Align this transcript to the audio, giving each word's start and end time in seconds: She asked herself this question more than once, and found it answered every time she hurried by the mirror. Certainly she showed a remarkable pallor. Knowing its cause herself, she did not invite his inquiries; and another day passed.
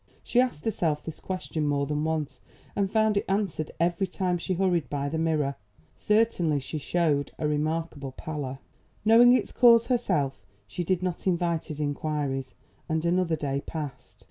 She 0.23 0.41
asked 0.41 0.65
herself 0.65 1.03
this 1.03 1.19
question 1.19 1.67
more 1.67 1.85
than 1.85 2.03
once, 2.03 2.41
and 2.75 2.89
found 2.91 3.17
it 3.17 3.25
answered 3.29 3.69
every 3.79 4.07
time 4.07 4.39
she 4.39 4.55
hurried 4.55 4.89
by 4.89 5.09
the 5.09 5.19
mirror. 5.19 5.57
Certainly 5.95 6.61
she 6.61 6.79
showed 6.79 7.31
a 7.37 7.47
remarkable 7.47 8.11
pallor. 8.13 8.57
Knowing 9.05 9.33
its 9.37 9.51
cause 9.51 9.85
herself, 9.85 10.41
she 10.65 10.83
did 10.83 11.03
not 11.03 11.27
invite 11.27 11.65
his 11.65 11.79
inquiries; 11.79 12.55
and 12.89 13.05
another 13.05 13.35
day 13.35 13.61
passed. 13.67 14.17